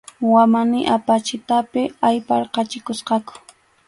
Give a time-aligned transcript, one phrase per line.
[0.33, 3.33] Wamani apachitapi ayparqachikusqaku.